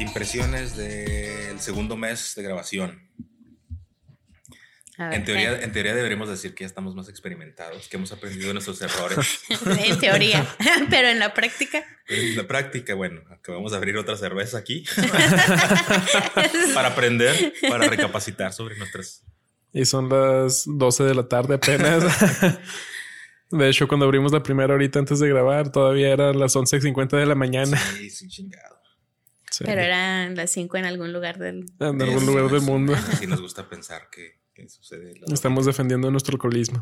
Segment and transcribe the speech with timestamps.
[0.00, 3.06] Impresiones del segundo mes de grabación.
[4.96, 8.54] En teoría, en teoría deberíamos decir que ya estamos más experimentados, que hemos aprendido de
[8.54, 9.40] nuestros errores.
[9.88, 10.46] en teoría,
[10.90, 11.84] pero en la práctica.
[12.08, 14.84] en la práctica, bueno, acabamos de abrir otra cerveza aquí
[16.74, 19.22] para aprender, para recapacitar sobre nuestras...
[19.72, 22.04] Y son las 12 de la tarde apenas.
[23.50, 27.26] de hecho, cuando abrimos la primera horita antes de grabar, todavía eran las 11.50 de
[27.26, 27.76] la mañana.
[27.76, 28.79] Sí, sí, chingado.
[29.58, 31.66] Pero eran las 5 en algún lugar del...
[31.80, 32.94] En algún lugar del mundo.
[33.18, 34.40] Sí nos gusta pensar que
[35.32, 36.80] Estamos defendiendo nuestro alcoholismo.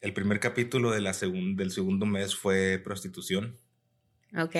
[0.00, 3.56] El primer capítulo de la del segundo mes fue prostitución.
[4.36, 4.56] Ok.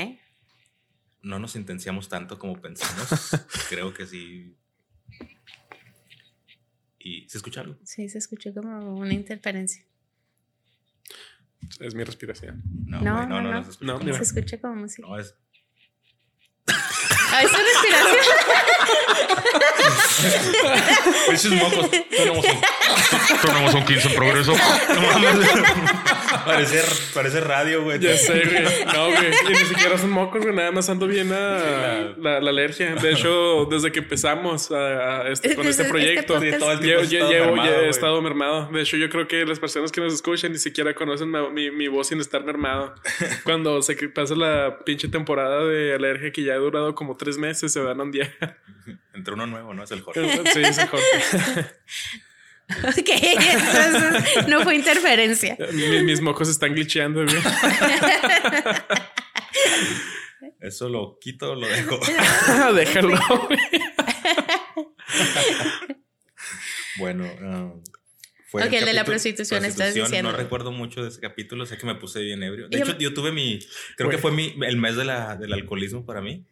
[1.23, 3.31] No nos intenciamos tanto como pensamos.
[3.69, 4.57] Creo que sí.
[6.99, 7.77] ¿Y se escucha algo?
[7.85, 9.85] Sí, se escuchó como una interferencia.
[11.81, 12.63] Es mi respiración.
[12.87, 13.65] No, no, no, no,
[14.15, 15.07] se, escucha como música.
[15.07, 15.35] No, es
[17.37, 18.17] ¿A esa respiración?
[21.33, 21.91] Esos mocos.
[21.91, 22.61] Tenemos un,
[23.43, 24.55] tenemos un 15 en progreso.
[26.45, 26.83] parece,
[27.15, 27.99] parece radio, güey.
[27.99, 28.85] Ya sé, güey.
[28.87, 29.31] No, güey.
[29.47, 30.55] Y ni siquiera son mocos, güey.
[30.55, 32.95] Nada más ando bien a la, la, alergia.
[32.95, 37.05] De hecho, desde que empezamos a, este, con este, este proyecto, este todo el tiempo
[37.05, 38.69] llevo, llevo, he estado mermado.
[38.73, 41.89] De hecho, yo creo que las personas que nos escuchan ni siquiera conocen mi, mi
[41.89, 42.95] voz sin estar mermado.
[43.45, 47.73] Cuando se pasa la pinche temporada de alergia que ya ha durado como tres meses,
[47.73, 48.35] se van a un día.
[49.17, 49.83] Entre uno nuevo, ¿no?
[49.83, 50.21] Es el Jorge.
[50.53, 51.07] Sí, es el Jorge.
[52.69, 55.57] Ok, entonces no fue interferencia.
[55.73, 57.37] Mis, mocos están glitcheando, güey.
[60.59, 62.01] Eso lo quito o lo dejo.
[62.75, 63.21] Déjalo,
[66.99, 67.83] bueno, um,
[68.47, 70.31] fue ok, el, de la prostitución, estás diciendo.
[70.31, 72.69] No recuerdo mucho de ese capítulo, sé que me puse bien ebrio.
[72.69, 73.59] De hecho, yo tuve mi,
[73.97, 76.45] creo que fue mi, el mes de la, del alcoholismo para mí,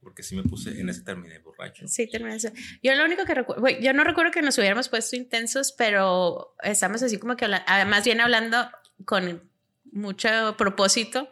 [0.00, 1.88] porque sí me puse, en ese terminé borracho.
[1.88, 2.50] Sí, terminé eso.
[2.82, 7.02] Yo lo único que recuerdo, yo no recuerdo que nos hubiéramos puesto intensos, pero estamos
[7.02, 8.68] así como que, más bien hablando
[9.04, 9.42] con
[9.90, 11.28] mucho propósito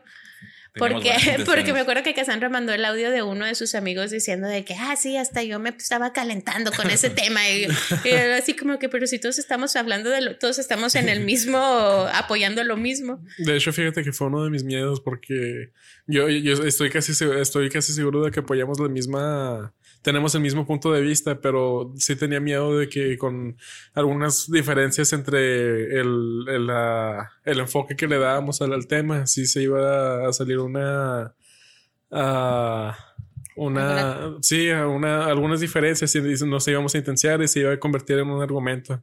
[0.75, 1.13] porque,
[1.47, 4.65] porque me acuerdo que Cassandra mandó el audio de uno de sus amigos diciendo de
[4.65, 7.41] que, ah, sí, hasta yo me estaba calentando con ese tema.
[7.51, 7.67] Y,
[8.37, 11.59] así como que, pero si todos estamos hablando de lo, todos estamos en el mismo,
[12.13, 13.23] apoyando lo mismo.
[13.39, 15.73] De hecho, fíjate que fue uno de mis miedos porque
[16.07, 20.67] yo, yo estoy, casi, estoy casi seguro de que apoyamos la misma tenemos el mismo
[20.67, 23.57] punto de vista, pero sí tenía miedo de que con
[23.95, 26.69] algunas diferencias entre el, el,
[27.45, 31.35] el enfoque que le dábamos al, tema, sí se iba a salir una...
[33.55, 38.19] una, sí, una, algunas diferencias y nos íbamos a intensiar y se iba a convertir
[38.19, 39.03] en un argumento.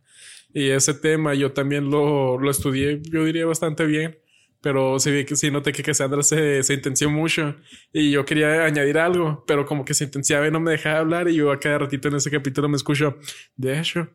[0.53, 4.17] Y ese tema yo también lo, lo estudié, yo diría bastante bien
[4.61, 7.55] pero sí, sí noté que Cassandra se, se intenció mucho
[7.93, 11.29] y yo quería añadir algo, pero como que se intenciaba y no me dejaba hablar
[11.29, 13.17] y yo a cada ratito en ese capítulo me escucho,
[13.55, 14.09] de hecho.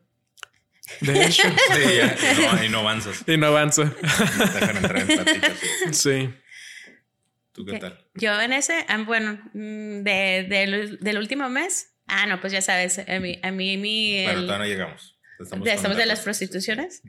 [1.01, 1.43] De hecho.
[1.75, 3.25] Sí, ya, y no, avanzas.
[3.27, 3.85] Y no avanzo.
[3.85, 5.53] dejan entrar en plática.
[5.93, 6.31] Sí.
[7.53, 8.05] ¿Tú qué tal?
[8.15, 12.99] Yo en ese, ah, bueno, mm, de, del último mes, ah, no, pues ya sabes,
[12.99, 14.25] a mí, a mí mi...
[14.25, 15.19] Bueno, todavía no llegamos.
[15.41, 17.03] Estamos, estamos de las prostituciones.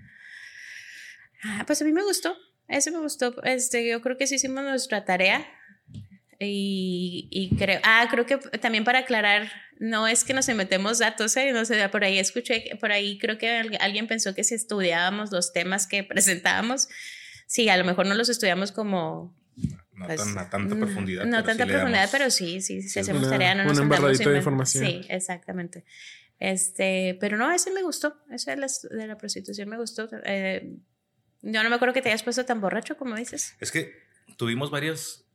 [1.44, 2.36] Ah, pues a mí me gustó.
[2.68, 3.42] Eso me gustó.
[3.44, 5.46] Este, yo creo que sí hicimos nuestra tarea.
[6.40, 9.50] Y, y, creo, ah, creo que también para aclarar,
[9.80, 11.54] no es que nos metemos datos, ¿eh?
[11.54, 13.50] no sé, por ahí escuché, por ahí creo que
[13.80, 16.90] alguien pensó que si estudiábamos los temas que presentábamos,
[17.48, 19.34] sí, a lo mejor no los estudiamos como...
[19.94, 21.24] No, pues, tan, a tanta profundidad.
[21.24, 24.86] No tanta profundidad, pero sí, sí, si hacemos tarea, no nos de información.
[24.86, 25.86] Sí, exactamente.
[26.38, 30.10] Este, pero no, ese me gustó, ese de la, de la prostitución me gustó.
[30.26, 30.76] Eh,
[31.46, 33.56] yo no me acuerdo que te hayas puesto tan borracho como dices.
[33.60, 33.94] Es que
[34.36, 35.28] tuvimos varios,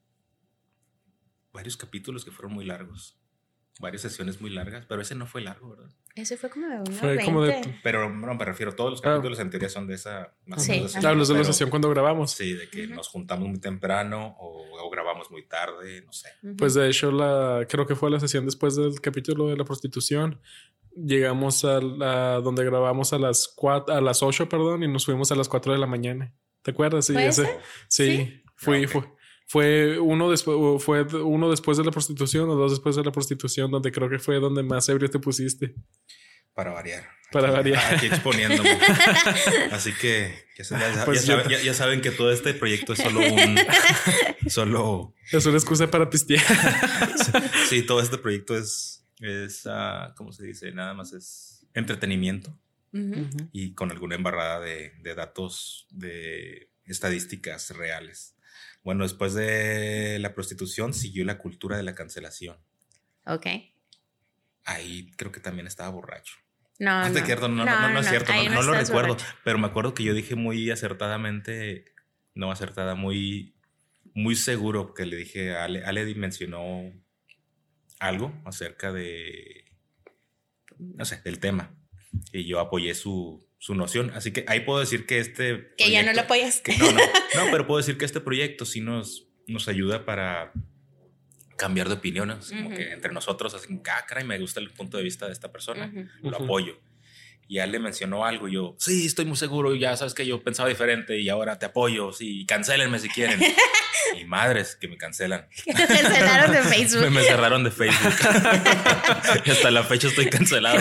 [1.53, 3.20] varios capítulos que fueron muy largos.
[3.81, 5.91] Varias sesiones muy largas, pero ese no fue largo, ¿verdad?
[6.15, 7.79] Ese fue como de fue como de...
[7.83, 9.15] Pero no, me refiero, todos los ah.
[9.15, 10.35] capítulos en teoría son de esa...
[10.59, 10.85] sí.
[11.05, 12.33] Hablas de la sesión cuando grabamos.
[12.33, 16.29] Sí, de que nos juntamos muy temprano o, grabamos muy tarde, no sé.
[16.59, 20.41] Pues de hecho, la, creo que fue la sesión después del capítulo de la prostitución
[20.95, 25.31] llegamos a, la, donde grabamos a las cuatro, a las 8, perdón, y nos fuimos
[25.33, 26.35] a las 4 de la mañana.
[26.63, 27.07] ¿Te acuerdas?
[27.07, 27.59] Sí, ese.
[27.89, 29.05] Sí, fui, fue,
[29.51, 33.69] fue uno después, fue uno después de la prostitución o dos después de la prostitución,
[33.69, 35.75] donde creo que fue donde más ebrio te pusiste.
[36.55, 37.09] Para variar.
[37.33, 37.95] Para variar.
[37.95, 38.71] Aquí exponiéndome.
[39.73, 43.59] Así que ya, pues ya, saben que todo este proyecto es solo un.
[44.49, 45.15] Solo.
[45.33, 46.45] Es una excusa para pistear.
[47.69, 50.71] sí, todo este proyecto es es, uh, ¿cómo se dice?
[50.71, 52.57] Nada más es entretenimiento
[53.53, 58.35] y con alguna embarrada de, de, datos, de estadísticas reales.
[58.83, 62.57] Bueno, después de la prostitución siguió la cultura de la cancelación.
[63.27, 63.47] Ok.
[64.65, 66.35] Ahí creo que también estaba borracho.
[66.79, 67.49] No, no, no.
[67.49, 70.35] no, no, no, no, es cierto, no, lo recuerdo, pero me acuerdo que yo dije
[70.35, 71.85] muy acertadamente,
[72.35, 73.55] no acertada, muy,
[74.15, 76.91] muy seguro que le dije a Ale, Ale mencionó
[77.99, 79.67] algo acerca de,
[80.79, 81.77] no sé, del tema
[82.33, 85.75] y yo apoyé su, su noción, así que ahí puedo decir que este...
[85.77, 86.63] Que ya no lo apoyas.
[86.63, 86.99] que no, no,
[87.35, 90.53] no, pero puedo decir que este proyecto sí nos, nos ayuda para
[91.59, 95.03] cambiar de opiniones, como que entre nosotros, así, ah, caray, me gusta el punto de
[95.03, 95.93] vista de esta persona
[96.23, 96.81] lo apoyo.
[97.53, 100.41] Y él le mencionó algo y yo, sí, estoy muy seguro, ya sabes que yo
[100.41, 103.41] pensaba diferente y ahora te apoyo, sí, cancélenme si quieren.
[104.21, 105.49] y madres que me cancelan.
[105.65, 107.11] Te cancelaron de Me, Facebook.
[107.11, 108.15] me cerraron de Facebook.
[109.51, 110.79] Hasta la fecha estoy cancelado.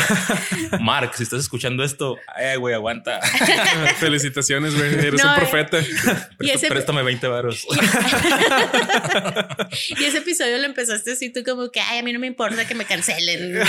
[0.80, 3.20] Mark, si estás escuchando esto, eh, güey, aguanta.
[3.98, 4.94] Felicitaciones, güey.
[4.94, 5.38] Eres No, un eh.
[5.38, 5.80] profeta.
[6.40, 7.66] Y ese- Préstame 20 varos.
[10.00, 12.68] Y ese episodio lo empezaste así tú como que, ay, a mí no me importa
[12.68, 13.60] que me cancelen.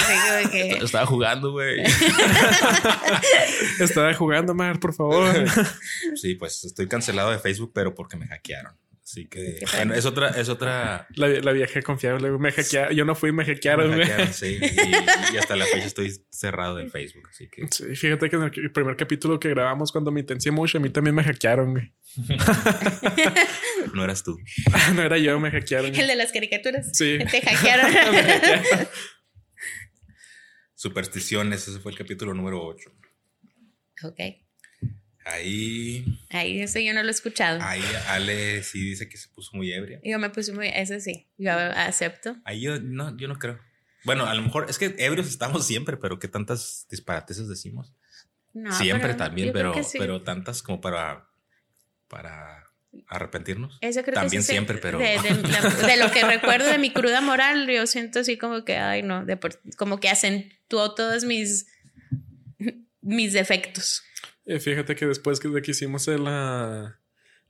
[0.52, 1.82] Que- Estaba jugando, güey.
[3.80, 5.34] Estaba jugando, Mar, por favor.
[6.14, 8.74] Sí, pues estoy cancelado de Facebook, pero porque me hackearon.
[9.02, 12.30] Así que bueno, es otra, es otra La, la vieja confiable.
[12.30, 12.94] Me hackearon.
[12.94, 16.76] Yo no fui, me hackearon, Me hackearon, sí, y, y hasta la fecha estoy cerrado
[16.76, 20.20] de Facebook, así que Sí, fíjate que en el primer capítulo que grabamos cuando me
[20.20, 21.92] intencié mucho, a mí también me hackearon, güey.
[23.94, 24.38] no eras tú.
[24.94, 25.92] No era yo, me hackearon.
[25.92, 26.90] El de las caricaturas.
[26.92, 27.18] Sí.
[27.30, 27.92] Te hackearon.
[30.80, 32.90] Supersticiones, ese fue el capítulo número 8.
[34.04, 34.20] ok.
[35.26, 37.58] Ahí, Ahí ese yo no lo he escuchado.
[37.60, 40.00] ahí Ale sí dice que se puso muy ebria.
[40.02, 42.34] Yo me puse muy, ese sí, yo acepto.
[42.46, 43.60] Ahí yo no, yo no creo.
[44.04, 47.92] Bueno, a lo mejor es que ebrios estamos siempre, pero ¿qué tantas disparateses decimos?
[48.54, 49.98] No, siempre pero también, pero, sí.
[49.98, 51.28] pero tantas como para,
[52.08, 52.64] para
[53.08, 53.78] arrepentirnos.
[53.80, 56.78] Eso creo también que sí, siempre, pero- De, de la- de lo que recuerdo de
[56.78, 59.24] mi cruda moral, yo siento así como que, ay, no,
[59.76, 61.66] como que acentuó todos mis,
[63.00, 64.02] mis defectos.
[64.46, 66.98] Eh, fíjate que después que, de que hicimos el, ah,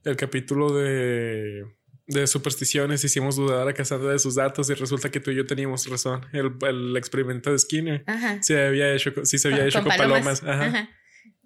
[0.03, 1.65] el capítulo de,
[2.07, 5.45] de supersticiones, hicimos dudar a Cassandra de sus datos y resulta que tú y yo
[5.45, 6.25] teníamos razón.
[6.33, 8.41] El, el experimento de Skinner Ajá.
[8.43, 10.43] se había hecho, con- sí se había hecho con, palomas.
[10.43, 10.65] Ajá.
[10.65, 10.89] Ajá.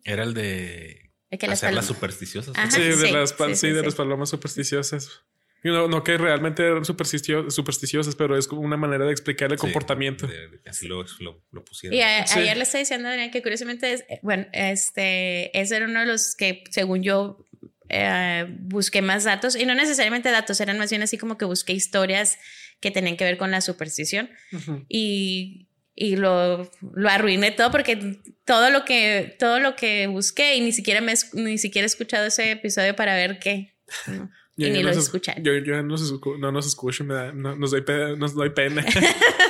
[0.03, 2.55] Era el de Es que las palomas- supersticiosas.
[2.57, 2.71] Ajá.
[2.71, 3.85] Sí, de, sí, las, pal- sí, sí, sí, de sí.
[3.85, 5.23] las palomas supersticiosas.
[5.63, 9.51] Y No, no que realmente eran superstitio- supersticiosas, pero es como una manera de explicar
[9.51, 10.27] el Sí, comportamiento.
[10.27, 11.97] de- de así lo, lo, lo pusieron.
[11.97, 12.39] Y a- Sí.
[12.39, 16.05] ayer le estaba diciendo a Adrián que curiosamente, es, bueno, este, ese era uno de
[16.05, 17.43] los que, según yo,
[17.89, 21.73] eh, busqué más datos, y no necesariamente datos, eran más bien así como que busqué
[21.73, 22.37] historias
[22.79, 24.29] que tenían que ver con la superstición.
[24.51, 24.85] Ujú.
[24.87, 30.61] y, y lo, lo arruiné todo porque todo lo que todo lo que busqué y
[30.61, 33.73] ni siquiera me ni siquiera he escuchado ese episodio para ver qué.
[34.57, 37.31] Yo y ni nos- escuchan Yo, yo no, nos escu- no nos escucho, me da-
[37.33, 38.85] no, nos, doy pe- nos doy pena.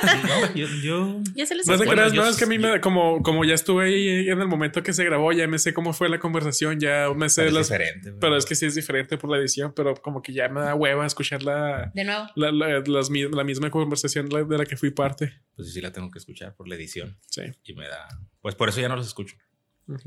[0.06, 2.68] No, yo, yo ya se los No te creas, no, es que a mí me
[2.68, 5.72] da- como, como ya estuve ahí en el momento que se grabó, ya me sé
[5.72, 7.68] cómo fue la conversación, ya me sé pero es las.
[7.70, 8.12] diferente.
[8.20, 10.74] Pero es que sí es diferente por la edición, pero como que ya me da
[10.74, 14.66] hueva escuchar la, de nuevo la, la- las la misma conversación de la- de la
[14.66, 15.32] que fui parte.
[15.56, 17.42] Pues sí la tengo que escuchar por la edición Sí.
[17.64, 18.06] y me da...
[18.42, 19.36] Pues por eso ya no los escucho.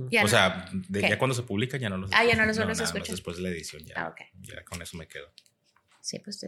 [0.10, 0.28] Ya o no.
[0.30, 2.84] sea, de- ya cuando se publican ya no los Ah, ya no los vuelves a
[2.84, 3.08] escuchar.
[3.10, 5.32] Después de la edición ya, ah ok ya con eso me quedo.
[6.02, 6.48] sí pues sí.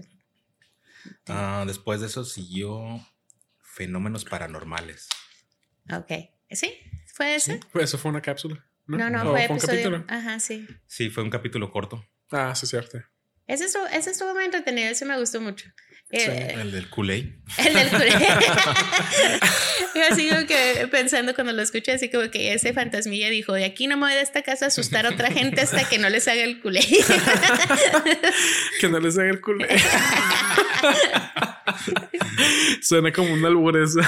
[1.28, 3.06] Ah, después de eso siguió
[3.61, 5.07] fenómenos paranormales.
[5.92, 6.11] ok
[6.52, 6.78] sí
[7.14, 8.66] fue ese Pues Eso fue una cápsula.
[8.88, 10.06] No, no no, ¿O fue un capítulo.
[10.09, 12.06] ajá sí Sí, fue un capítulo corto.
[12.31, 13.02] Ah, sí, es cierto.
[13.47, 15.69] ese estuvo, ese estuvo muy entretenido ese me gustó mucho
[16.13, 17.25] Eh, El del Kool-Aid.
[17.57, 18.09] El del cure.
[19.95, 23.65] Yo así como que pensando cuando lo escuché, así como que ese fantasmilla dijo, de
[23.65, 26.09] aquí no me voy de esta casa a asustar a otra gente hasta que no
[26.09, 26.81] les haga el culé.
[28.80, 29.65] Que no les haga el culo.
[32.81, 33.99] Suena como un albur eso.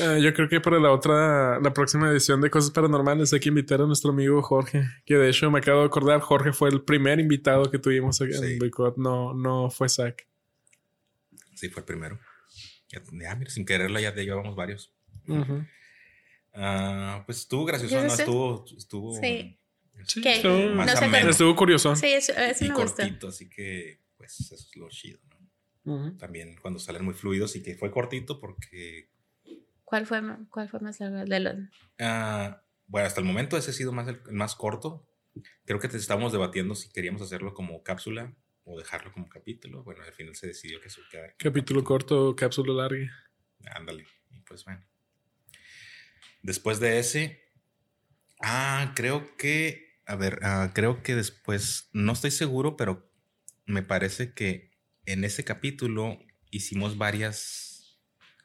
[0.00, 3.48] Ah, yo creo que para la otra, la próxima edición de Cosas Paranormales hay que
[3.50, 6.82] invitar a nuestro amigo Jorge, que de hecho me acabo de acordar, Jorge fue el
[6.82, 8.24] primer invitado que tuvimos Sí.
[8.24, 10.14] en Boicot, no, no fue Zach.
[11.62, 12.18] Sí, fue el primero.
[12.88, 14.92] Ya, ya, mira, sin quererlo ya te llevamos varios.
[16.52, 18.12] Ah, pues estuvo gracioso, ¿Ya ¿no?
[18.12, 19.60] Estuvo, estuvo Sí.
[20.04, 20.34] Sí, ¿Qué?
[20.38, 21.30] estuvo, Más No se ameno.
[21.30, 21.94] estuvo curioso.
[21.94, 22.96] Sí, eso, eso y me gustó.
[22.96, 25.20] cortito, así que pues eso es lo chido,
[25.84, 26.16] ¿no?
[26.16, 29.08] También cuando salen muy fluidos y que fue cortito porque
[29.84, 31.24] ¿Cuál fue, cuál fue más largo?
[31.24, 31.54] De los...
[32.00, 35.06] Ah, bueno, hasta el momento ese ha sido más el, el más corto.
[35.64, 39.82] Creo que te estábamos debatiendo si queríamos hacerlo como cápsula o dejarlo como capítulo.
[39.84, 41.34] Bueno, al final se decidió que eso quedara.
[41.38, 43.10] Capítulo corto, cápsula larga.
[43.74, 44.06] Ándale.
[44.30, 44.84] Y pues bueno.
[46.42, 47.42] Después de ese.
[48.40, 50.00] Ah, creo que.
[50.06, 51.88] A ver, ah, creo que después.
[51.92, 53.10] No estoy seguro, pero
[53.66, 54.72] me parece que
[55.06, 56.18] en ese capítulo
[56.50, 57.71] hicimos varias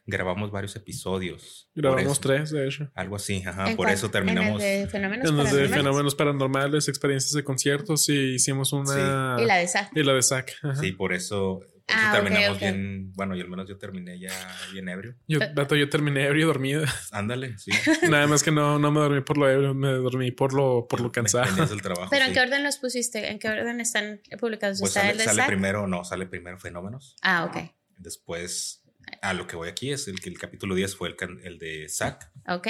[0.08, 1.70] grabamos varios episodios.
[1.76, 2.90] Grabamos tres, de hecho.
[2.96, 3.76] Algo así, ajá.
[3.76, 4.62] Por eso terminamos.
[4.62, 5.70] En el de fenómenos, en paranormales.
[5.70, 9.38] de fenómenos paranormales, experiencias de conciertos y hicimos una.
[9.40, 9.92] Y la de SAC.
[9.96, 10.54] Y la de SAC.
[10.64, 10.76] Ajá.
[10.76, 13.14] Sí, por eso, Ah, terminamos bien.
[13.14, 14.32] Bueno, y al menos yo terminé ya
[14.74, 15.16] bien ebrio.
[15.28, 16.84] Yo, dato, yo terminé ebrio y dormido.
[17.12, 17.72] Ándale, sí.
[18.10, 21.00] Nada más que no, no me dormí por lo ebrio, me dormí por lo, por
[21.00, 21.66] lo cansado.
[21.66, 22.10] Del trabajo.
[22.10, 22.34] ¿Pero en sí.
[22.34, 23.32] qué orden los pusiste?
[23.32, 24.80] ¿En qué orden están publicados?
[24.80, 25.48] Pues ¿Está sale, el de sale SAC?
[25.48, 27.16] primero, no, sale primero Fenómenos.
[27.22, 27.72] Ah, ok.
[27.98, 28.84] Después,
[29.22, 31.88] a lo que voy aquí es el que el capítulo 10 fue el, el de
[31.90, 32.68] Zack, Ok.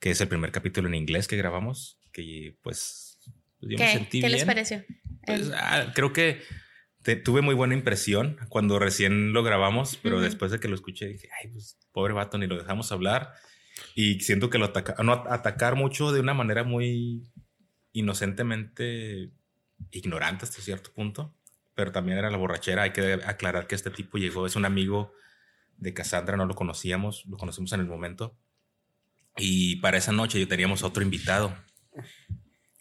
[0.00, 3.18] que es el primer capítulo en inglés que grabamos, que pues
[3.60, 4.46] yo me ¿Qué, sentí ¿qué les bien.
[4.46, 4.84] pareció?
[5.26, 6.42] Pues, ah, creo que
[7.02, 10.24] te- tuve muy buena impresión cuando recién lo grabamos, pero Ujú.
[10.24, 13.32] después de que lo escuché dije, ay, pues pobre vato, ni lo dejamos hablar.
[13.94, 17.24] Y siento que lo ataca, no, atacar mucho de una manera muy
[17.92, 19.30] inocentemente
[19.90, 21.34] ignorante hasta cierto punto,
[21.74, 22.82] pero también era la borrachera.
[22.82, 25.12] Hay que aclarar que este tipo llegó, es un amigo
[25.76, 28.36] de Cassandra, no lo conocíamos, lo conocimos en el momento.
[29.36, 31.56] Y para esa noche yo teníamos otro invitado.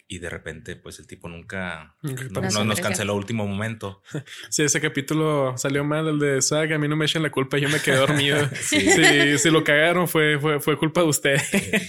[0.05, 4.03] Y de repente, pues el tipo nunca no- nos canceló a último momento.
[4.49, 7.57] Si ese capítulo salió mal, el de SAC, a mí no me echen la culpa,
[7.57, 8.37] yo me quedé dormido.
[8.61, 8.81] Sí.
[8.91, 11.37] Si, si lo cagaron, fue, fue, fue culpa de usted.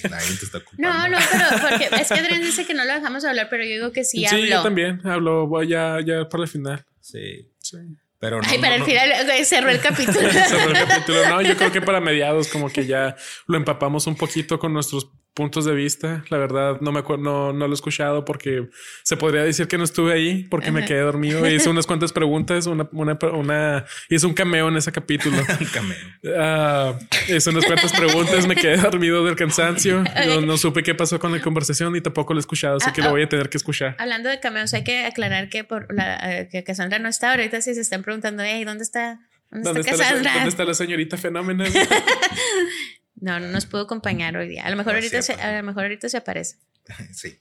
[0.08, 0.88] Nadie te está culpando.
[0.88, 3.70] No, no, pero porque es que Adrián dice que no lo dejamos hablar, pero yo
[3.70, 4.46] digo que sí, Sí, habló.
[4.46, 6.84] yo también hablo voy ya, ya para el final.
[7.00, 7.76] Sí, Sí.
[8.24, 8.48] Pero no.
[8.48, 8.86] Ay, para no, el no.
[8.86, 10.30] final güey, cerró el capítulo.
[10.32, 11.28] Cerró el capítulo.
[11.28, 13.16] No, yo creo que para mediados como que ya
[13.46, 16.24] lo empapamos un poquito con nuestros puntos de vista.
[16.30, 18.68] La verdad no me acuerdo, no, no lo he escuchado porque
[19.02, 20.88] se podría decir que no estuve ahí porque me Ajá.
[20.88, 21.46] quedé dormido.
[21.48, 25.36] Hice unas cuantas preguntas, una, una, una hice un cameo en ese capítulo.
[25.60, 25.96] Un cameo.
[26.36, 26.98] Ah,
[27.28, 30.02] hice unas cuantas preguntas, me quedé dormido del cansancio.
[30.24, 32.92] No, no supe qué pasó con la conversación y tampoco lo he escuchado, así Ah,
[32.92, 33.12] que lo ah.
[33.12, 33.94] voy a tener que escuchar.
[33.98, 37.60] Hablando de cameos, hay que aclarar que por la, eh, que Cassandra no está ahorita.
[37.60, 39.20] Si se están preguntando, hey, ¿dónde está?
[39.50, 40.32] ¿Dónde, ¿Dónde está está, la?
[40.34, 41.64] ¿Dónde está la señorita Fenómeno?
[43.24, 44.66] No, no nos pudo acompañar hoy día.
[44.66, 46.58] A lo mejor No, ahorita se, a lo mejor ahorita se aparece.
[47.12, 47.38] Sí.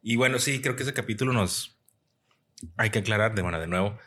[0.00, 1.78] Y bueno, sí, creo que ese capítulo nos.
[2.78, 3.98] Hay que aclarar, de bueno, de nuevo.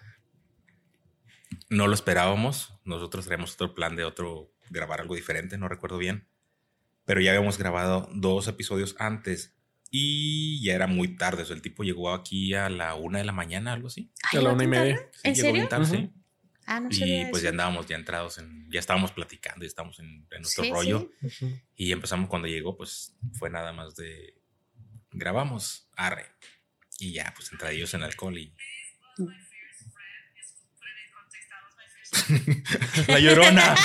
[1.70, 2.74] No lo esperábamos.
[2.84, 6.28] Nosotros teníamos otro plan de otro grabar algo diferente, no recuerdo bien.
[7.06, 9.56] Pero ya habíamos grabado dos episodios antes
[9.92, 11.44] y ya era muy tarde.
[11.44, 14.12] O sea, el tipo llegó aquí a la una de la mañana, algo así.
[14.32, 14.98] Ay, A la ¿no una y media.
[15.12, 15.54] Sí, ¿En llegó serio?
[15.54, 16.12] bien tarde, sí.
[16.66, 20.28] Ah, no Y pues ya andábamos ya entrados en, ya estábamos platicando, ya estábamos en,
[20.32, 21.12] en nuestro Sí, rollo.
[21.30, 21.62] sí.
[21.76, 24.36] Y empezamos cuando llegó, pues fue nada más de
[25.12, 26.26] grabamos, arre.
[27.00, 28.56] Y ya, pues entre ellos en alcohol y.
[33.08, 33.64] La llorona.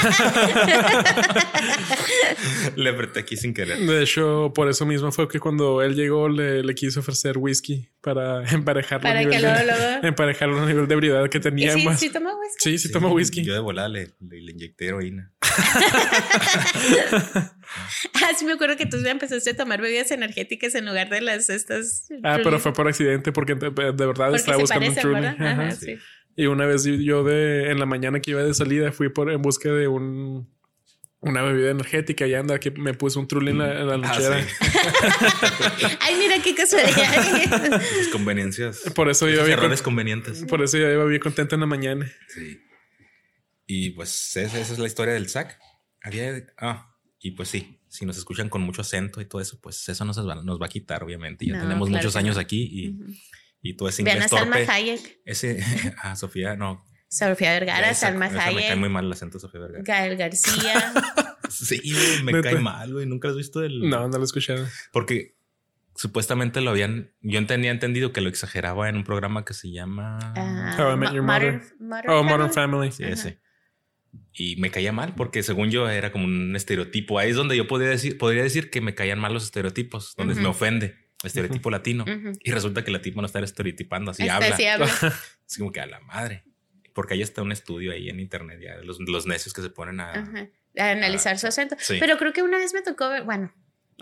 [2.77, 3.79] Le apreté aquí sin querer.
[3.79, 7.89] De hecho, por eso mismo fue que cuando él llegó le, le quiso ofrecer whisky
[8.01, 10.01] para emparejarlo, Para a que nivel luego, de, luego.
[10.07, 12.01] emparejarlo a nivel de ebriedad que ¿Y tenía sí, más.
[12.01, 12.71] sí toma whisky?
[12.71, 13.45] Sí, sí, toma whisky.
[13.45, 15.33] Yo de volada le, le, le inyecté heroína.
[18.15, 21.21] Ah, sí me acuerdo que tú ya empezaste a tomar bebidas energéticas en lugar de
[21.21, 22.07] las estas.
[22.23, 25.15] Ah, pero fue por accidente porque de, de verdad porque estaba buscando un Truly.
[25.15, 25.37] ¿verdad?
[25.39, 25.51] Ajá.
[25.63, 25.87] Ajá, sí.
[25.87, 25.99] sí.
[26.37, 29.41] Y una vez yo de en la mañana que iba de salida fui por en
[29.43, 30.55] busca de un
[31.21, 33.97] una bebida energética y anda que me puse un Truly en la, en la Ah,
[33.97, 34.43] lonchera.
[34.45, 34.49] sí.
[36.01, 37.71] Ay, mira qué casualidad.
[37.71, 38.81] Las conveniencias.
[38.95, 40.45] Por eso yo errores convenientes.
[40.45, 42.07] Por eso yo iba bien contento en la mañana.
[42.29, 42.61] Sí.
[43.67, 45.59] Y pues esa, esa es la historia del SAC.
[46.03, 46.47] Había.
[46.59, 50.05] Ah, y pues sí, si nos escuchan con mucho acento y todo eso, pues eso
[50.05, 51.47] nos va, nos va a quitar, obviamente.
[51.47, 52.41] Ya No, tenemos claro muchos años no.
[52.43, 53.13] aquí y, Ujú.
[53.63, 54.73] Y todo ese Vean inglés a Salma torpe.
[54.73, 55.63] Hayek, Ese,
[56.03, 56.85] a Sofía, no.
[57.09, 59.83] Sofía Vergara, esa- Salma esa Me cae Hayek, muy mal el acento de Sofía Vergara.
[59.85, 60.93] Gael García.
[61.49, 63.07] Sí, güey, me cae mal, güey.
[63.07, 63.89] Nunca has visto el.
[63.89, 64.57] No, no lo escuché.
[64.93, 65.37] Porque
[65.95, 67.13] supuestamente lo habían.
[67.21, 70.19] Yo tenía entendido que lo exageraba en un programa que se llama.
[70.37, 71.77] ah, How I Met Your Modern, Mother.
[71.79, 72.91] Modern Oh, Modern Family.
[72.91, 73.13] Sí, Ajá.
[73.13, 73.41] ese.
[74.33, 77.19] Y me caía mal porque según yo era como un estereotipo.
[77.21, 80.35] Ahí es donde yo podría decir, podría decir que me caían mal los estereotipos, donde
[80.35, 80.97] me ofende.
[81.25, 82.05] Estereotipo latino.
[82.43, 84.57] Y resulta que el latino no está estereotipando, así Este habla.
[84.57, 84.87] sí habla.
[85.47, 86.45] Así como que a la madre.
[86.93, 89.71] Porque ahí está un estudio ahí en internet ya de los, los necios que se
[89.71, 90.49] ponen a.
[90.77, 91.77] Analizar su acento.
[91.79, 91.97] Sí.
[92.01, 93.53] Pero creo que una vez me tocó ver, bueno,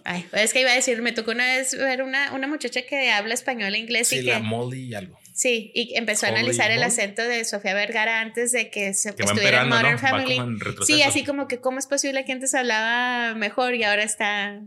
[0.04, 3.11] ay, es que iba a decir, me tocó una vez ver una, una muchacha que
[3.12, 4.42] habla español e inglés Sí, y la que.
[4.42, 5.18] Molly y algo.
[5.35, 9.25] Sí, y empezó a analizar el acento de Sofía Vergara antes de que se Que
[9.25, 9.69] estuviera en.
[9.69, 10.37] Modern Family.
[10.37, 10.59] en.
[10.87, 14.62] Sí, así como que cómo es posible que antes hablaba mejor y ahora está.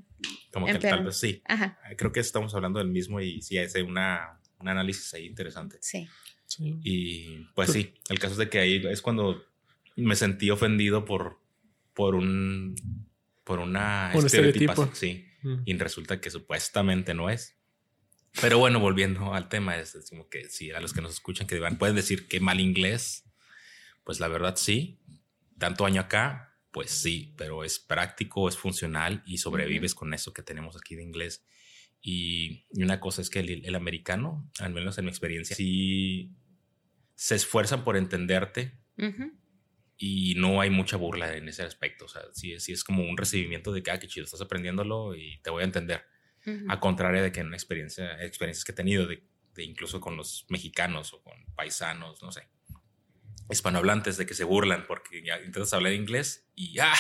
[0.52, 1.42] Como que tal vez sí.
[1.46, 5.78] Ajá, Creo que estamos hablando del mismo y sí, hace una, un análisis ahí interesante.
[5.82, 6.08] sí.
[6.48, 6.80] Sí.
[6.82, 9.44] Y pues sí, el caso es de que ahí es cuando
[9.98, 11.42] me sentí ofendido por,
[11.94, 12.74] por un
[13.44, 14.90] por una estereotipo.
[14.94, 15.26] sí.
[15.42, 15.56] Mm.
[15.66, 17.57] Y resulta que supuestamente no es.
[18.40, 21.60] Pero bueno, volviendo al tema, es, como que sí, a los que nos escuchan que
[21.80, 23.24] pueden decir que mal inglés.
[24.04, 25.00] Pues la verdad sí.
[25.58, 30.44] Tanto año acá, pues sí, pero es práctico, es funcional y sobrevives con eso que
[30.44, 31.44] tenemos aquí de inglés.
[32.00, 36.32] Y, una cosa es que el, americano, al menos en mi experiencia, sí
[37.16, 38.80] se esfuerzan por entenderte
[39.98, 42.06] y no hay mucha burla en ese aspecto.
[42.06, 45.40] O sea, sí, es como un recibimiento de que, ah, qué chido, estás aprendiéndolo y
[45.42, 46.06] te voy a entender.
[46.70, 49.24] A contrario de que en experiencia, experiencias que he tenido, de,
[49.58, 52.48] incluso con los mexicanos o con paisanos, no sé,
[53.50, 56.94] hispanohablantes, de que se burlan porque ya intentas hablar inglés y ya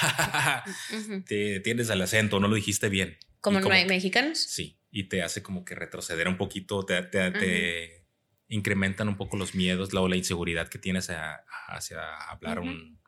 [1.26, 3.18] te tienes al acento, no lo dijiste bien.
[3.42, 4.40] ¿Como, no hay mexicanos?
[4.40, 8.06] Sí, y te hace como que retroceder un poquito, te, te,
[8.50, 11.10] incrementan un poco los miedos la, o la inseguridad que tienes
[11.68, 13.00] hacia hablar un,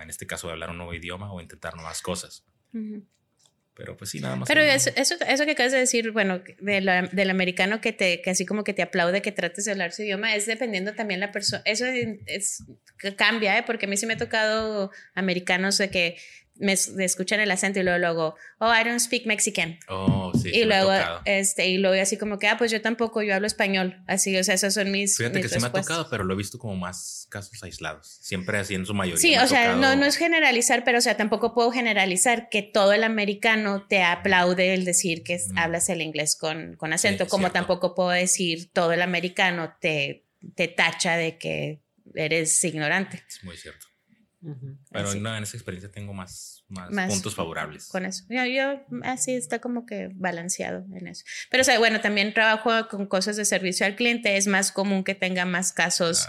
[0.00, 2.46] en este caso, hablar un nuevo idioma o intentar nuevas cosas.
[3.76, 4.46] Pero pues sí, nada más.
[4.46, 8.62] Pero eso, eso, que acabas de decir, bueno, del americano que te, que así como
[8.62, 11.62] que te aplaude que trates de hablar su idioma, es dependiendo también la persona.
[11.64, 12.62] Eso es,
[13.16, 13.64] cambia, ¿eh?
[13.66, 16.16] Porque a mí sí me ha tocado americanos de que
[16.56, 19.78] me escuchan el acento y luego, luego, oh, I don't speak Mexican.
[19.88, 20.50] Oh, sí.
[20.50, 20.92] Y luego,
[21.24, 24.02] este, y luego así como que, ah, pues yo tampoco, yo hablo español.
[24.06, 25.16] Así, o sea, esos son mis.
[25.16, 28.18] Fíjate que sí me ha tocado, pero lo he visto como más casos aislados.
[28.20, 29.20] Siempre así en su mayoría.
[29.20, 32.92] Sí, o sea, no, no es generalizar, pero o sea, tampoco puedo generalizar que todo
[32.92, 37.94] el americano te aplaude el decir que hablas el inglés con, con acento, como tampoco
[37.94, 41.80] puedo decir todo el americano te, te tacha de que
[42.14, 43.24] eres ignorante.
[43.28, 43.86] Es muy cierto.
[44.90, 47.88] Pero en esa experiencia tengo más, más, puntos favorables.
[47.88, 48.24] Con eso.
[48.28, 51.24] Yo, yo, así está como que balanceado en eso.
[51.50, 54.36] Pero, o sea, bueno, también trabajo con cosas de servicio al cliente.
[54.36, 56.26] Es más común que tenga más casos.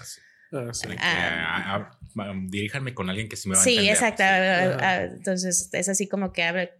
[0.51, 0.87] Ah, sí.
[0.97, 3.93] Ah, ah, diríjanme con alguien que sí me va a entender.
[3.93, 4.23] Exacto.
[4.23, 6.73] Sí, Entonces, es así como que abre,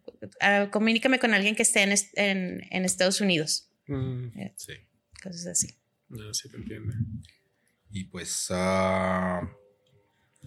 [0.72, 3.70] comunícame con alguien que esté en, en, en Estados Unidos.
[3.88, 4.30] Mm.
[4.56, 4.74] Sí.
[5.22, 5.68] Cosas así.
[6.32, 6.94] sí, te entiendo.
[7.90, 8.50] Y pues.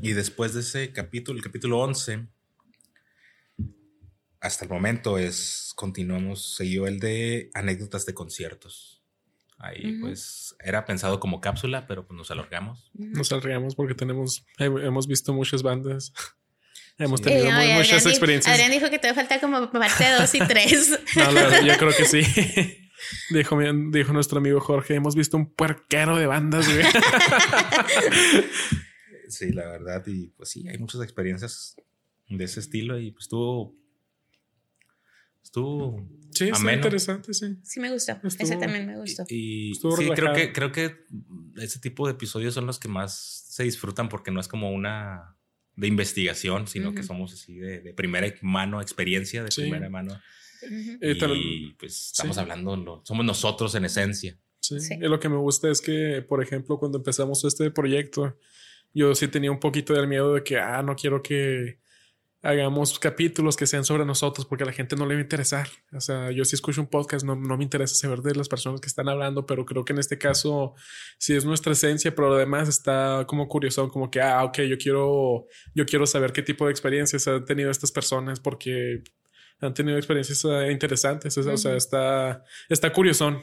[0.00, 2.26] Y después de ese capítulo, el capítulo 11,
[4.40, 9.02] hasta el momento es, continuamos, siguió el de anécdotas de conciertos.
[9.58, 12.90] Ahí pues era pensado como cápsula, pero pues nos alargamos.
[12.94, 16.12] Nos alargamos porque tenemos, hemos visto muchas bandas.
[17.00, 18.52] Hemos tenido muchas experiencias.
[18.52, 21.00] Adrián dijo que te falta como parte 2 y 3.
[21.16, 22.22] no, la yo creo que sí.
[23.30, 23.56] Dijo,
[23.92, 26.84] dijo nuestro amigo Jorge, hemos visto un puerquero de bandas, güey.
[29.28, 30.04] Sí, la verdad.
[30.06, 31.76] Y pues sí, hay muchas experiencias
[32.28, 33.74] de ese estilo y pues estuvo.
[35.42, 36.06] Estuvo.
[36.30, 37.56] Sí, estuvo interesante, sí.
[37.62, 38.18] Sí, me gustó.
[38.22, 39.24] ese también me gustó.
[39.28, 41.04] Y, sí, creo que, creo que
[41.56, 45.36] ese tipo de episodios son los que más se disfrutan porque no es como una
[45.74, 50.20] de investigación, sino que somos así de, primera mano, experiencia de primera mano.
[51.00, 54.36] Eh, y pues estamos hablando, somos nosotros en esencia.
[54.60, 54.80] Sí.
[54.80, 54.94] sí.
[54.94, 58.36] Y lo que me gusta es que, por ejemplo, cuando empezamos este proyecto,
[58.94, 61.78] yo sí tenía un poquito del miedo de que, ah, no quiero que
[62.40, 65.68] hagamos capítulos que sean sobre nosotros porque a la gente no le va a interesar.
[65.92, 68.80] O sea, yo sí escucho un podcast, no, no me interesa saber de las personas
[68.80, 70.74] que están hablando, pero creo que en este caso
[71.18, 75.46] sí es nuestra esencia, pero además está como curioso, como que, ah, ok, yo quiero,
[75.74, 79.02] yo quiero saber qué tipo de experiencias han tenido estas personas porque
[79.60, 81.36] han tenido experiencias eh, interesantes.
[81.36, 83.42] O sea, está, está curioso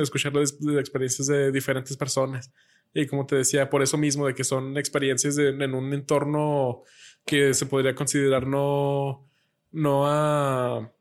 [0.00, 2.50] escuchar las experiencias de diferentes personas.
[2.94, 6.84] Y como te decía, por eso mismo de que son experiencias en un entorno
[7.26, 9.28] que se podría considerar no,
[9.72, 10.92] no a,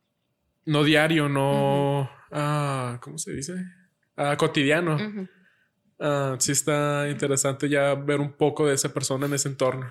[0.65, 3.53] no diario, no a, ¿cómo se dice?
[4.15, 4.95] A cotidiano.
[4.95, 5.27] Uh
[6.37, 9.89] sí está interesante ya ver un poco de esa persona en ese entorno.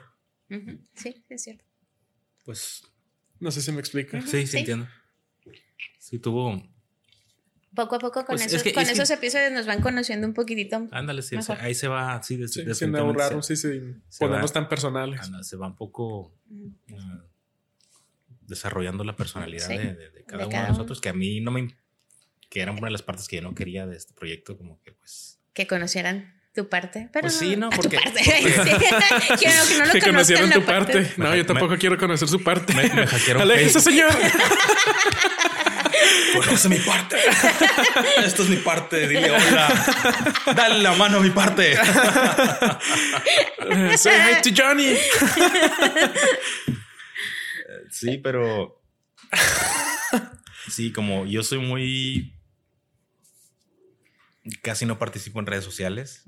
[0.94, 1.64] Sí, es cierto.
[2.44, 2.82] Pues...
[3.42, 4.20] No sé si me explica.
[4.20, 4.86] Sí, sí, entiendo.
[5.98, 6.62] Sí, tuvo
[7.74, 10.88] poco a poco con, pues, esos, con esos episodios nos van conociendo un poquitito.
[10.90, 13.80] Ándale, sí, ahí se va, sí, sí, sin ahorrar, sí, sí,
[14.18, 15.20] ponemos tan personales.
[15.42, 16.72] se va un poco uh,
[18.42, 21.74] desarrollando la personalidad de, cada uno de nosotros, que a mí no me.
[22.48, 24.92] que era una de las partes que yo no quería de este proyecto, como que
[24.92, 25.40] pues.
[25.54, 27.08] Que conocieran tu parte.
[27.12, 27.96] Pero pues sí, no, porque.
[27.96, 28.20] Tu parte.
[28.22, 31.12] quiero que no lo que conocieran tu parte.
[31.16, 32.74] No, yo tampoco quiero conocer su parte.
[32.74, 33.50] Me, me hackearon.
[33.58, 34.10] ese señor.
[36.34, 37.16] Conoce mi parte.
[38.24, 39.06] Esto es mi parte.
[39.08, 39.68] Dile hola.
[40.54, 41.76] Dale la mano a mi parte.
[43.96, 44.96] Say hi to Johnny.
[47.90, 48.82] Sí, pero.
[50.68, 52.34] Sí, como yo soy muy.
[54.62, 56.24] Casi no participo en redes sociales.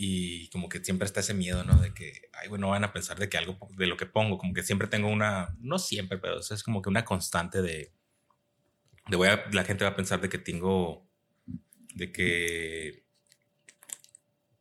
[0.00, 1.76] Y como que siempre está ese miedo, ¿no?
[1.80, 4.54] De que, ay, bueno, van a pensar de que algo de lo que pongo, como
[4.54, 7.92] que siempre tengo una, no siempre, pero es como que una constante de,
[9.08, 11.10] de voy a, la gente va a pensar de que tengo,
[11.96, 13.04] de que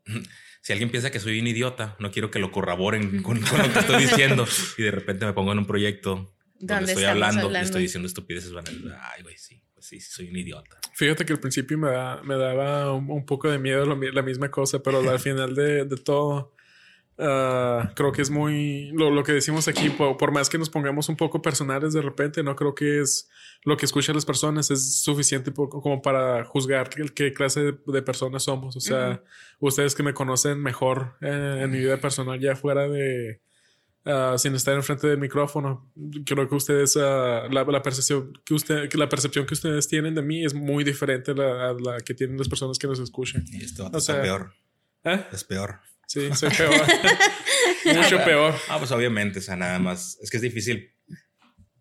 [0.61, 3.79] si alguien piensa que soy un idiota, no quiero que lo corroboren con, lo que
[3.79, 4.47] estoy diciendo.
[4.79, 8.53] Y de repente me pongo en un proyecto donde estoy hablando, y estoy diciendo estupideces,
[8.53, 10.77] van a ay, güey, sí, sí, soy un idiota.
[10.93, 11.89] Fíjate que al principio me,
[12.23, 16.53] me daba un, poco de miedo la misma cosa, pero al final de, de todo
[17.19, 21.15] Ah, creo que es muy lo, que decimos aquí, por, más que nos pongamos un
[21.15, 23.27] poco personales de repente, no creo que es
[23.63, 28.75] lo que escuchan las personas es suficiente como para juzgar qué, clase de, personas somos.
[28.75, 29.23] O sea,
[29.59, 33.41] ustedes que me conocen mejor eh, en mi vida personal, ya fuera de
[34.07, 35.91] ah, sin estar enfrente del micrófono,
[36.25, 40.45] creo que ustedes uh, la, percepción que usted, la percepción que ustedes tienen de mí
[40.45, 43.45] es muy diferente a la, que tienen las personas que nos escuchan.
[43.51, 44.53] Y esto o sea, peor.
[45.03, 45.25] ¿eh?
[45.31, 45.79] Es peor.
[46.07, 46.73] Sí, soy peor.
[47.95, 48.53] Mucho peor.
[48.69, 50.17] Ah, pues obviamente, o sea, nada más.
[50.21, 50.93] Es que es difícil.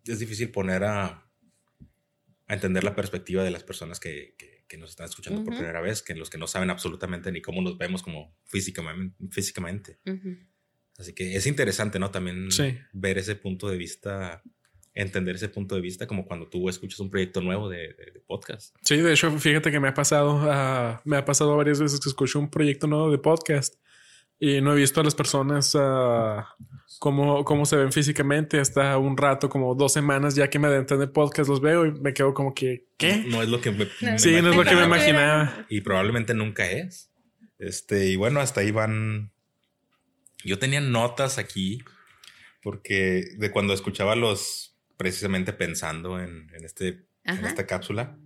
[0.05, 1.27] Es difícil poner a,
[2.47, 4.35] a entender la perspectiva de las personas que,
[4.67, 7.61] que, nos están escuchando por primera vez, que los que no saben absolutamente ni cómo
[7.61, 9.15] nos vemos como físicamente.
[9.31, 9.99] físicamente.
[10.97, 12.11] Así que es interesante, ¿no?
[12.11, 12.49] También
[12.93, 14.41] ver ese punto de vista
[14.97, 18.75] entender ese punto de vista como cuando tú escuchas un proyecto nuevo de, podcast.
[18.81, 22.09] Sí, de hecho, fíjate que me ha pasado, uh, me ha pasado varias veces que
[22.09, 23.75] escucho un proyecto nuevo de podcast
[24.39, 26.43] y no he visto a las personas uh,
[26.99, 30.99] cómo, cómo, se ven físicamente hasta un rato, como dos semanas ya que me adentran
[30.99, 33.23] en el podcast, los veo y me quedo como que, ¿qué?
[33.27, 33.85] No, es lo que me,
[34.17, 35.65] Sí, no es lo que me imaginaba.
[35.69, 37.11] Y probablemente nunca es.
[37.59, 39.31] Este, y bueno, hasta ahí van.
[40.43, 41.83] Yo tenía notas aquí
[42.61, 48.17] porque de cuando escuchaba los, precisamente pensando en, en este, en esta cápsula,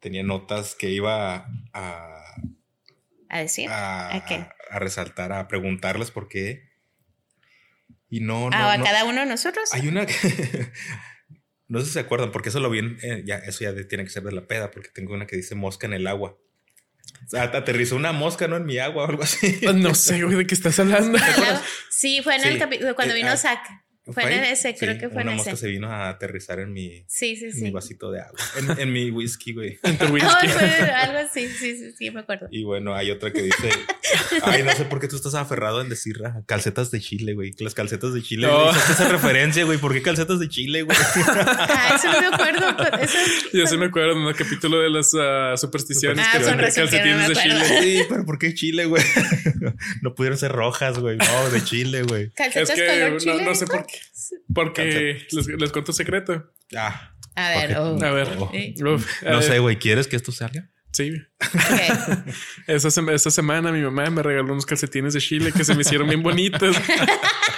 [0.00, 2.34] tenía notas que iba a
[3.34, 3.68] a decir.
[3.68, 4.46] A, qué?
[4.70, 6.70] A, resaltar, a preguntarles por qué.
[8.08, 8.48] Y no.
[8.48, 9.74] no ¿A cada uno de nosotros?
[9.74, 10.14] Hay una que.
[11.68, 14.10] no sé si se acuerdan, porque eso lo vi en, ya, eso ya tiene que
[14.10, 16.38] ser de la peda, porque tengo una que dice mosca en el agua.
[17.24, 18.56] O sea, aterrizó una mosca, ¿no?
[18.56, 19.60] En mi agua o algo así.
[19.74, 21.18] No sé, güey, de qué estás hablando.
[21.90, 23.36] Sí, fue en el capítulo cuando eh, vino ah,
[24.12, 25.34] fue en ese, creo que fue en ese.
[25.34, 27.62] Una mosca se vino a aterrizar en mi, sí, sí, sí.
[27.62, 28.38] mi vasito de agua.
[28.58, 29.78] En, en mi whisky, güey.
[29.82, 30.28] En tu whisky.
[30.28, 32.48] algo así, sí, sí, sí, me acuerdo.
[32.50, 33.70] Y bueno, hay otra que dice,
[34.42, 37.54] ay, no sé por qué tú estás aferrado en decir calcetas de Chile, güey.
[37.58, 38.46] Las calcetas de Chile.
[38.46, 38.70] No.
[38.70, 39.78] esa referencia, güey.
[39.78, 40.96] ¿Por qué calcetas de Chile, güey?
[41.26, 42.98] Ah, eso no me acuerdo.
[43.00, 43.18] Eso,
[43.52, 47.28] Yo sí me acuerdo en el capítulo de las uh, supersticiones ah, que eran calcetines
[47.28, 47.64] de Chile.
[47.80, 49.02] Sí, pero ¿por qué Chile, güey?
[50.02, 51.16] no pudieron ser rojas, güey.
[51.16, 52.30] No, de Chile, güey.
[52.30, 53.93] Calcetas es que no, Chile, no sé por qué.
[54.52, 56.52] Porque les, les cuento un secreto.
[56.76, 57.14] Ah.
[57.36, 57.98] A ver, oh.
[58.02, 58.28] a ver.
[58.36, 60.70] no sé, güey, ¿quieres que esto salga?
[60.94, 61.12] Sí.
[62.68, 62.90] esa,
[63.30, 66.76] semana mi mamá me regaló unos calcetines de Chile que se me hicieron bien bonitos.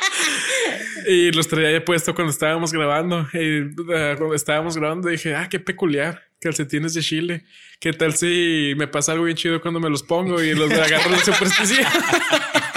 [1.07, 3.29] y los traía puesto cuando estábamos grabando.
[3.35, 6.23] Y uh, cuando estábamos grabando dije, ah, qué peculiar.
[6.41, 7.45] Calcetines de Chile.
[7.79, 11.11] ¿Qué tal si me pasa algo bien chido cuando me los pongo y los agarro
[11.11, 11.85] de superstición?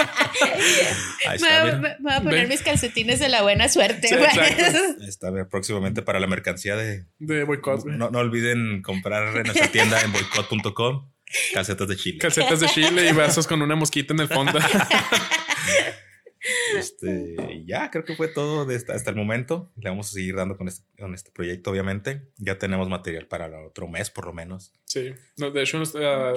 [2.00, 4.08] voy, a poner mis calcetines de la buena suerte.
[5.06, 7.84] está próximamente para la mercancía de, de boicot.
[7.86, 11.10] No, olviden comprar en nuestra tienda en boicot.com
[11.54, 12.18] calcetas de Chile.
[12.18, 14.58] Calcetas de Chile y vasos con una mosquita en el fondo.
[16.74, 19.72] Este, ya creo que fue todo hasta el momento.
[19.76, 22.28] Le vamos a seguir dando con este, con este proyecto, obviamente.
[22.38, 24.72] Ya tenemos material para el otro mes, por lo menos.
[24.84, 26.32] Sí, de hecho, ah,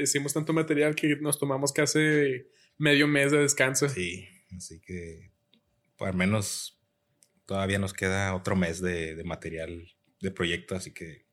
[0.00, 2.46] hicimos tanto material que nos tomamos casi
[2.82, 3.88] medio mes de descanso.
[3.88, 5.30] Sí, así que
[6.00, 6.82] al menos
[7.46, 9.88] todavía nos queda otro mes de, material
[10.20, 11.26] de proyecto, así que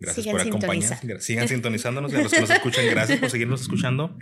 [0.00, 1.22] gracias por acompañarnos.
[1.22, 4.18] Sigan sintonizándonos y a los que nos escuchan, gracias por seguirnos escuchando.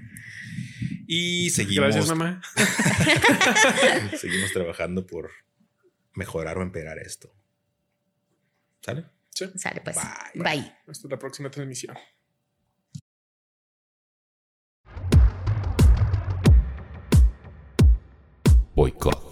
[1.07, 1.95] Y seguimos.
[1.95, 2.41] Gracias, mamá.
[4.21, 5.31] seguimos trabajando por
[6.15, 7.35] mejorar o empeorar esto.
[8.83, 9.07] ¿Sale?
[9.31, 9.47] Sí.
[9.57, 9.97] Sale, pues.
[10.35, 10.73] Bye.
[10.87, 11.97] Hasta la próxima transmisión.
[18.81, 19.30] Boicot.